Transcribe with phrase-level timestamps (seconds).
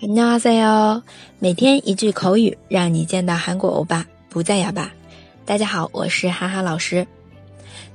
[0.00, 1.02] 안녕하세요，
[1.40, 4.92] 每天一句口语，让你见到韩国欧巴不再哑巴。
[5.44, 7.04] 大家好，我是哈哈老师。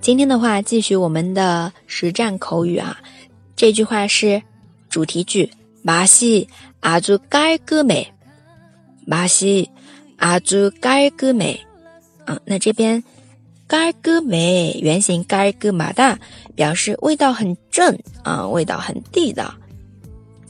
[0.02, 3.00] 今天的话，继续我们的实战口语啊。
[3.56, 4.42] 这句话是
[4.90, 5.50] 主题句，
[5.86, 8.08] 맛이아주깔끔해
[9.08, 11.60] 맛이아주깔끔 해。
[12.26, 13.04] 嗯，那这边
[13.68, 16.18] 깔끔해原型깔끔하다
[16.56, 19.54] 表示味道很正啊，味道很地道。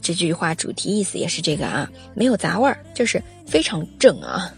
[0.08, 4.52] 这句话主题意思也是这个啊，没有杂味儿，就是非常正啊。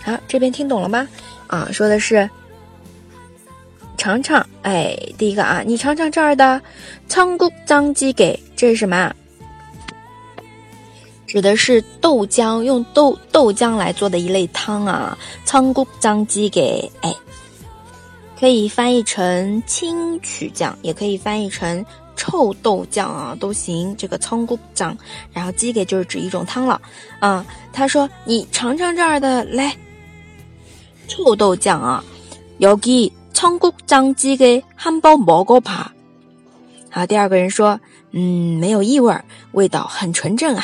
[0.05, 1.09] 好，这边听懂了吗？
[1.47, 2.29] 啊，说的是
[3.97, 6.61] 尝尝，哎，第一个啊，你尝尝这儿的
[7.09, 9.11] 仓菇脏鸡给，这是什么？
[11.27, 17.15] 指的是豆浆，用豆豆浆来做的一类汤啊，仓菇脏鸡给，哎，
[18.39, 21.83] 可以翻译成青曲酱，也可以翻译成。
[22.20, 24.98] 臭豆酱啊都行，这个葱骨酱，
[25.34, 26.82] 然后鸡给就是指一种汤了，
[27.20, 29.76] 啊，他说你尝尝这儿的来，
[31.08, 32.04] 臭豆酱啊，
[32.60, 35.92] 여기청국장찌개한번먹어 봐。
[36.90, 37.78] 好，第二个人说，
[38.12, 39.14] 嗯，没有异味，
[39.52, 40.64] 味道很纯正啊。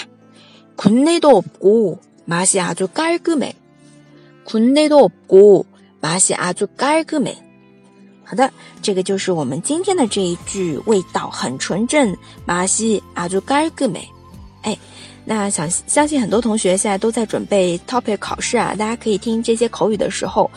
[0.78, 3.56] 군내도없고맛이아주깔끔 해。
[4.46, 7.36] 군내도없고맛이아주깔끔 해。
[8.29, 12.15] 好的，这个就是我们今天的这一句，味道很纯正。
[12.45, 14.09] 马西阿朱盖格美，
[14.63, 14.77] 哎，
[15.25, 20.51] 那想相信很多同学现在都在准备 topic 考试啊，大家可以听这些口语的时候，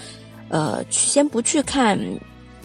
[0.47, 1.99] 呃，先不去看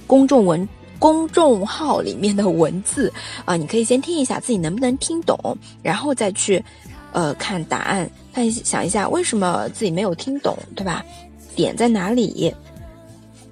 [0.06, 0.66] 公众文
[0.98, 3.12] 公众号里面的文字
[3.44, 5.36] 啊，你可以先听一下自己能不能听懂，
[5.82, 6.64] 然后再去
[7.12, 11.04] 呃看答案，看想一下为什么自己没有听懂，对吧？
[11.54, 12.50] 点在哪里？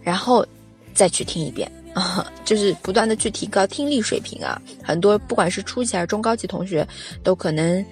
[0.02, 0.46] 然后。
[0.94, 4.60] 再去听一遍啊， 就是不断的去提高听力水平啊。
[4.82, 6.86] 很多不管是初级还是中高级同学，
[7.22, 7.84] 都可能